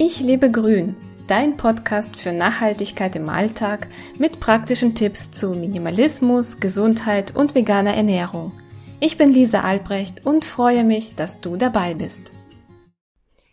[0.00, 0.94] Ich lebe grün,
[1.26, 8.52] dein Podcast für Nachhaltigkeit im Alltag mit praktischen Tipps zu Minimalismus, Gesundheit und veganer Ernährung.
[9.00, 12.32] Ich bin Lisa Albrecht und freue mich, dass du dabei bist.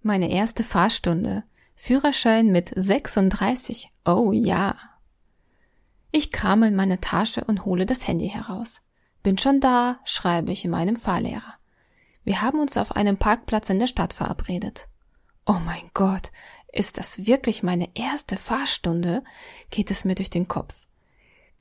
[0.00, 1.42] Meine erste Fahrstunde.
[1.74, 3.90] Führerschein mit 36.
[4.04, 4.76] Oh ja.
[6.12, 8.82] Ich krame in meine Tasche und hole das Handy heraus.
[9.24, 11.54] Bin schon da, schreibe ich in meinem Fahrlehrer.
[12.22, 14.86] Wir haben uns auf einem Parkplatz in der Stadt verabredet.
[15.50, 16.30] Oh mein Gott,
[16.74, 19.24] ist das wirklich meine erste Fahrstunde?
[19.70, 20.86] geht es mir durch den Kopf.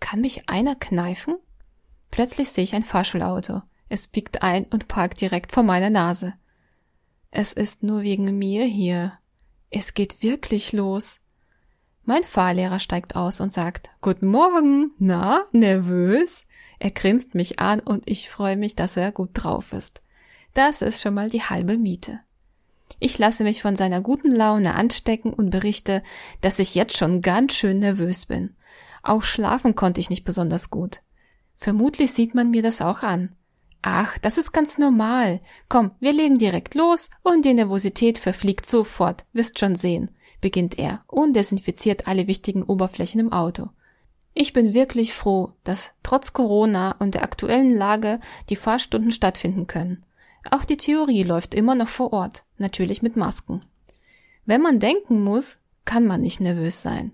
[0.01, 1.37] Kann mich einer kneifen?
[2.11, 3.61] Plötzlich sehe ich ein Fahrschulauto.
[3.87, 6.33] Es biegt ein und parkt direkt vor meiner Nase.
[7.31, 9.13] Es ist nur wegen mir hier.
[9.69, 11.21] Es geht wirklich los.
[12.03, 16.45] Mein Fahrlehrer steigt aus und sagt, Guten Morgen, na, nervös?
[16.79, 20.01] Er grinst mich an und ich freue mich, dass er gut drauf ist.
[20.53, 22.19] Das ist schon mal die halbe Miete.
[22.99, 26.01] Ich lasse mich von seiner guten Laune anstecken und berichte,
[26.41, 28.55] dass ich jetzt schon ganz schön nervös bin.
[29.03, 31.01] Auch schlafen konnte ich nicht besonders gut.
[31.55, 33.35] Vermutlich sieht man mir das auch an.
[33.81, 35.39] Ach, das ist ganz normal.
[35.69, 41.03] Komm, wir legen direkt los und die Nervosität verfliegt sofort, wirst schon sehen, beginnt er
[41.07, 43.69] und desinfiziert alle wichtigen Oberflächen im Auto.
[44.33, 50.03] Ich bin wirklich froh, dass trotz Corona und der aktuellen Lage die Fahrstunden stattfinden können.
[50.49, 53.61] Auch die Theorie läuft immer noch vor Ort, natürlich mit Masken.
[54.45, 57.13] Wenn man denken muss, kann man nicht nervös sein.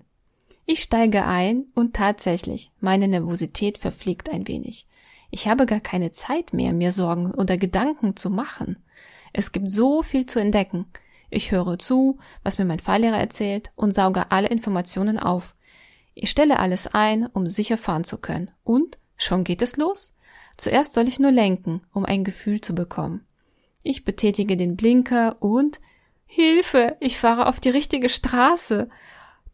[0.66, 4.86] Ich steige ein und tatsächlich, meine Nervosität verfliegt ein wenig.
[5.30, 8.78] Ich habe gar keine Zeit mehr, mir Sorgen oder Gedanken zu machen.
[9.32, 10.86] Es gibt so viel zu entdecken.
[11.28, 15.54] Ich höre zu, was mir mein Fahrlehrer erzählt und sauge alle Informationen auf.
[16.14, 18.52] Ich stelle alles ein, um sicher fahren zu können.
[18.62, 20.13] Und schon geht es los.
[20.56, 23.26] Zuerst soll ich nur lenken, um ein Gefühl zu bekommen.
[23.82, 25.80] Ich betätige den Blinker und
[26.26, 28.88] Hilfe, ich fahre auf die richtige Straße.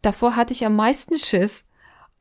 [0.01, 1.65] Davor hatte ich am meisten Schiss.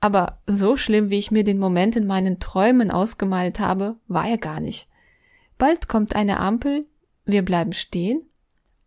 [0.00, 4.38] Aber so schlimm, wie ich mir den Moment in meinen Träumen ausgemalt habe, war er
[4.38, 4.88] gar nicht.
[5.58, 6.86] Bald kommt eine Ampel,
[7.26, 8.22] wir bleiben stehen,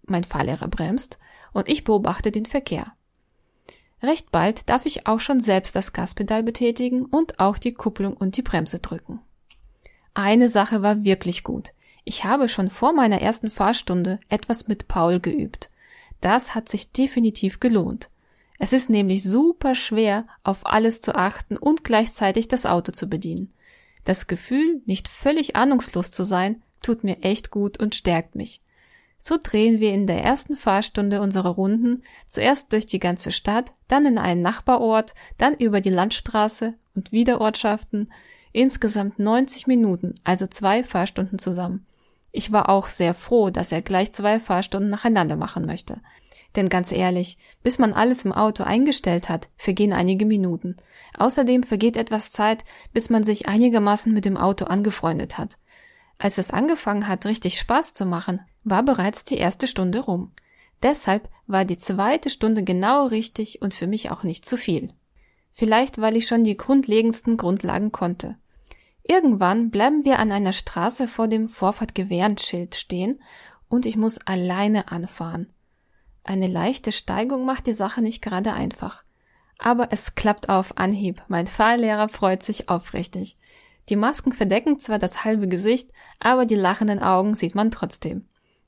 [0.05, 1.19] mein Fahrlehrer bremst
[1.53, 2.93] und ich beobachte den Verkehr.
[4.01, 8.35] Recht bald darf ich auch schon selbst das Gaspedal betätigen und auch die Kupplung und
[8.35, 9.21] die Bremse drücken.
[10.13, 11.71] Eine Sache war wirklich gut.
[12.03, 15.69] Ich habe schon vor meiner ersten Fahrstunde etwas mit Paul geübt.
[16.21, 18.09] Das hat sich definitiv gelohnt.
[18.59, 23.51] Es ist nämlich super schwer, auf alles zu achten und gleichzeitig das Auto zu bedienen.
[24.03, 28.61] Das Gefühl, nicht völlig ahnungslos zu sein, tut mir echt gut und stärkt mich.
[29.17, 34.05] So drehen wir in der ersten Fahrstunde unsere Runden, zuerst durch die ganze Stadt, dann
[34.05, 38.11] in einen Nachbarort, dann über die Landstraße und wieder Ortschaften,
[38.53, 41.85] Insgesamt 90 Minuten, also zwei Fahrstunden zusammen.
[42.31, 46.01] Ich war auch sehr froh, dass er gleich zwei Fahrstunden nacheinander machen möchte.
[46.55, 50.77] Denn ganz ehrlich, bis man alles im Auto eingestellt hat, vergehen einige Minuten.
[51.17, 55.57] Außerdem vergeht etwas Zeit, bis man sich einigermaßen mit dem Auto angefreundet hat.
[56.19, 60.31] Als es angefangen hat, richtig Spaß zu machen, war bereits die erste Stunde rum.
[60.83, 64.93] Deshalb war die zweite Stunde genau richtig und für mich auch nicht zu viel.
[65.49, 68.37] Vielleicht, weil ich schon die grundlegendsten Grundlagen konnte.
[69.03, 73.21] Irgendwann bleiben wir an einer Straße vor dem Vorfahrtgewährenschild stehen
[73.67, 75.51] und ich muss alleine anfahren.
[76.23, 79.03] Eine leichte Steigung macht die Sache nicht gerade einfach.
[79.59, 81.21] Aber es klappt auf Anhieb.
[81.27, 83.37] Mein Fahrlehrer freut sich aufrichtig.
[83.89, 88.25] Die Masken verdecken zwar das halbe Gesicht, aber die lachenden Augen sieht man trotzdem.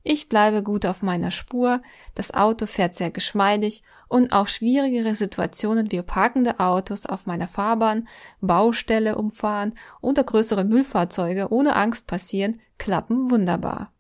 [0.08, 1.82] Ich bleibe gut auf meiner Spur,
[2.14, 8.08] das Auto fährt sehr geschmeidig und auch schwierigere Situationen wie parkende Autos auf meiner Fahrbahn,
[8.40, 13.92] Baustelle umfahren oder größere Müllfahrzeuge ohne Angst passieren, klappen wunderbar.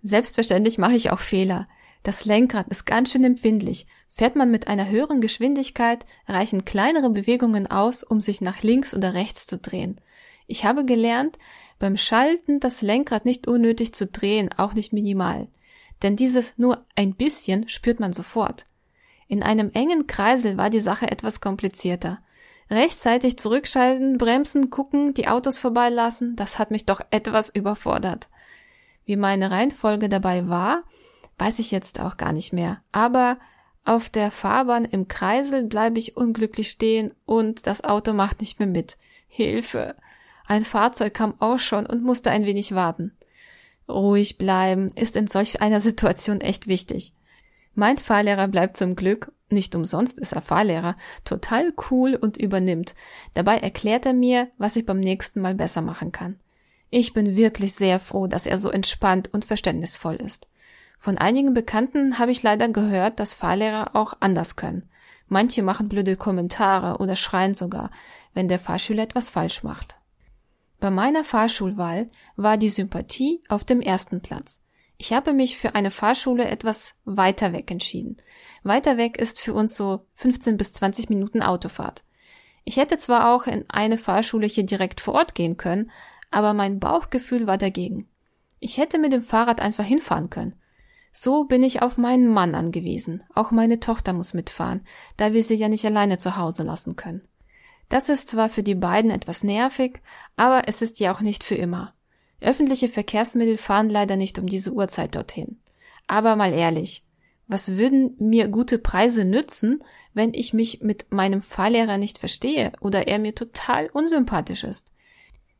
[0.00, 1.66] Selbstverständlich mache ich auch Fehler.
[2.04, 3.88] Das Lenkrad ist ganz schön empfindlich.
[4.06, 9.14] Fährt man mit einer höheren Geschwindigkeit, reichen kleinere Bewegungen aus, um sich nach links oder
[9.14, 9.96] rechts zu drehen.
[10.46, 11.38] Ich habe gelernt,
[11.78, 15.48] beim Schalten das Lenkrad nicht unnötig zu drehen, auch nicht minimal.
[16.02, 18.66] Denn dieses nur ein bisschen spürt man sofort.
[19.28, 22.20] In einem engen Kreisel war die Sache etwas komplizierter.
[22.70, 28.28] Rechtzeitig zurückschalten, bremsen, gucken, die Autos vorbeilassen, das hat mich doch etwas überfordert.
[29.04, 30.82] Wie meine Reihenfolge dabei war,
[31.38, 32.82] weiß ich jetzt auch gar nicht mehr.
[32.90, 33.38] Aber
[33.84, 38.68] auf der Fahrbahn im Kreisel bleibe ich unglücklich stehen und das Auto macht nicht mehr
[38.68, 38.96] mit.
[39.28, 39.94] Hilfe!
[40.46, 43.16] Ein Fahrzeug kam auch schon und musste ein wenig warten.
[43.88, 47.12] Ruhig bleiben ist in solch einer Situation echt wichtig.
[47.74, 52.94] Mein Fahrlehrer bleibt zum Glück, nicht umsonst ist er Fahrlehrer, total cool und übernimmt.
[53.34, 56.38] Dabei erklärt er mir, was ich beim nächsten Mal besser machen kann.
[56.90, 60.48] Ich bin wirklich sehr froh, dass er so entspannt und verständnisvoll ist.
[60.98, 64.88] Von einigen Bekannten habe ich leider gehört, dass Fahrlehrer auch anders können.
[65.28, 67.90] Manche machen blöde Kommentare oder schreien sogar,
[68.34, 69.98] wenn der Fahrschüler etwas falsch macht.
[70.78, 74.60] Bei meiner Fahrschulwahl war die Sympathie auf dem ersten Platz.
[74.98, 78.16] Ich habe mich für eine Fahrschule etwas weiter weg entschieden.
[78.62, 82.02] Weiter weg ist für uns so 15 bis 20 Minuten Autofahrt.
[82.64, 85.90] Ich hätte zwar auch in eine Fahrschule hier direkt vor Ort gehen können,
[86.30, 88.08] aber mein Bauchgefühl war dagegen.
[88.58, 90.56] Ich hätte mit dem Fahrrad einfach hinfahren können.
[91.12, 93.22] So bin ich auf meinen Mann angewiesen.
[93.34, 94.82] Auch meine Tochter muss mitfahren,
[95.16, 97.22] da wir sie ja nicht alleine zu Hause lassen können.
[97.88, 100.00] Das ist zwar für die beiden etwas nervig,
[100.36, 101.94] aber es ist ja auch nicht für immer.
[102.40, 105.60] Öffentliche Verkehrsmittel fahren leider nicht um diese Uhrzeit dorthin.
[106.06, 107.04] Aber mal ehrlich,
[107.48, 109.78] was würden mir gute Preise nützen,
[110.14, 114.90] wenn ich mich mit meinem Fahrlehrer nicht verstehe oder er mir total unsympathisch ist?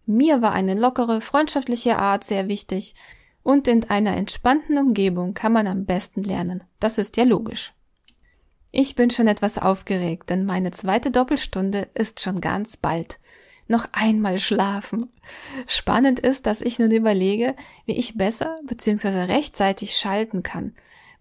[0.04, 2.94] Mir war eine lockere, freundschaftliche Art sehr wichtig,
[3.42, 6.64] und in einer entspannten Umgebung kann man am besten lernen.
[6.80, 7.74] Das ist ja logisch.
[8.78, 13.18] Ich bin schon etwas aufgeregt, denn meine zweite Doppelstunde ist schon ganz bald
[13.68, 15.10] noch einmal schlafen.
[15.66, 17.56] Spannend ist, dass ich nun überlege,
[17.86, 19.32] wie ich besser bzw.
[19.32, 20.74] rechtzeitig schalten kann.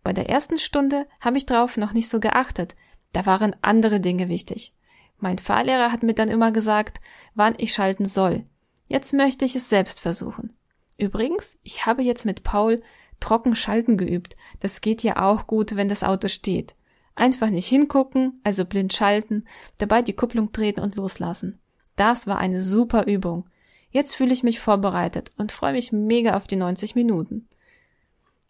[0.04, 2.76] Bei der ersten Stunde habe ich drauf noch nicht so geachtet.
[3.14, 4.74] Da waren andere Dinge wichtig.
[5.18, 7.00] Mein Fahrlehrer hat mir dann immer gesagt,
[7.36, 8.44] wann ich schalten soll.
[8.90, 10.58] Jetzt möchte ich es selbst versuchen.
[10.98, 12.84] Übrigens, ich habe jetzt mit Paul
[13.22, 14.36] trocken schalten geübt.
[14.60, 16.76] Das geht ja auch gut, wenn das Auto steht.
[17.16, 19.46] Einfach nicht hingucken, also blind schalten,
[19.78, 21.60] dabei die Kupplung treten und loslassen.
[21.96, 23.46] Das war eine super Übung.
[23.90, 27.48] Jetzt fühle ich mich vorbereitet und freue mich mega auf die 90 Minuten.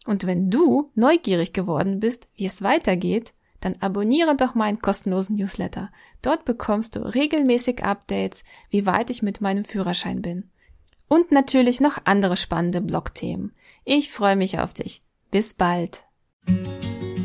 [0.06, 5.92] Und wenn du neugierig geworden bist, wie es weitergeht, dann abonniere doch meinen kostenlosen Newsletter.
[6.22, 10.50] Dort bekommst du regelmäßig Updates, wie weit ich mit meinem Führerschein bin.
[11.08, 13.54] Und natürlich noch andere spannende Blogthemen.
[13.84, 15.04] Ich freue mich auf dich.
[15.32, 16.04] Bis bald.